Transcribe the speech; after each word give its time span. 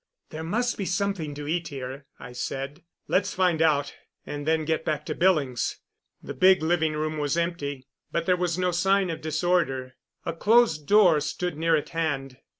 "There 0.31 0.41
must 0.41 0.79
be 0.79 0.85
something 0.85 1.35
to 1.35 1.45
eat 1.45 1.67
here," 1.67 2.07
I 2.17 2.31
said. 2.31 2.81
"Let's 3.07 3.35
find 3.35 3.61
out 3.61 3.93
and 4.25 4.47
then 4.47 4.65
get 4.65 4.83
back 4.83 5.05
to 5.05 5.13
Billings." 5.13 5.77
The 6.23 6.33
big 6.33 6.63
living 6.63 6.93
room 6.93 7.19
was 7.19 7.37
empty, 7.37 7.85
but 8.11 8.25
there 8.25 8.35
was 8.35 8.57
no 8.57 8.71
sign 8.71 9.11
of 9.11 9.21
disorder. 9.21 9.97
A 10.25 10.33
closed 10.33 10.87
door 10.87 11.19
stood 11.19 11.55
near 11.55 11.75
at 11.75 11.89
hand. 11.89 12.37